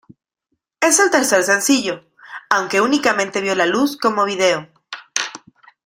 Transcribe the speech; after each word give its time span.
Es 0.79 0.99
el 0.99 1.11
tercer 1.11 1.43
sencillo, 1.43 2.03
aunque 2.49 2.81
únicamente 2.81 3.39
vio 3.39 3.53
la 3.53 3.67
luz 3.67 3.97
como 3.99 4.25
vídeo. 4.25 4.67